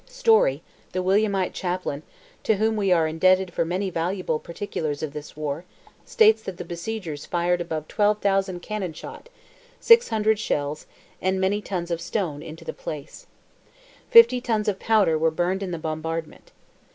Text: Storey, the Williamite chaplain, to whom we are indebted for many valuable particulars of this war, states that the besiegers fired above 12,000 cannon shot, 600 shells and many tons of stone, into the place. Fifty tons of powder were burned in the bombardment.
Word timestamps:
Storey, 0.07 0.63
the 0.93 1.03
Williamite 1.03 1.53
chaplain, 1.53 2.01
to 2.41 2.55
whom 2.55 2.75
we 2.75 2.91
are 2.91 3.07
indebted 3.07 3.53
for 3.53 3.63
many 3.63 3.91
valuable 3.91 4.39
particulars 4.39 5.03
of 5.03 5.13
this 5.13 5.37
war, 5.37 5.63
states 6.05 6.41
that 6.41 6.57
the 6.57 6.65
besiegers 6.65 7.27
fired 7.27 7.61
above 7.61 7.87
12,000 7.87 8.63
cannon 8.63 8.93
shot, 8.93 9.29
600 9.79 10.39
shells 10.39 10.87
and 11.21 11.39
many 11.39 11.61
tons 11.61 11.91
of 11.91 12.01
stone, 12.01 12.41
into 12.41 12.65
the 12.65 12.73
place. 12.73 13.27
Fifty 14.09 14.41
tons 14.41 14.67
of 14.67 14.79
powder 14.79 15.19
were 15.19 15.29
burned 15.29 15.61
in 15.61 15.69
the 15.69 15.77
bombardment. 15.77 16.51